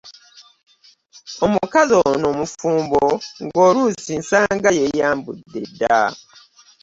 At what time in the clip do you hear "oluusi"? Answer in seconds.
3.69-4.13